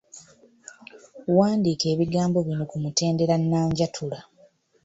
[1.35, 4.19] Wandiika ebigambo bino ku mutendera nnanjatula.